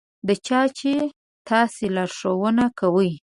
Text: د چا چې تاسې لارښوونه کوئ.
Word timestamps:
د 0.27 0.29
چا 0.45 0.61
چې 0.77 0.93
تاسې 1.49 1.85
لارښوونه 1.95 2.65
کوئ. 2.79 3.11